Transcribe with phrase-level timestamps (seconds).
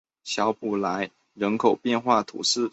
[0.23, 2.67] 小普莱朗人口变化图示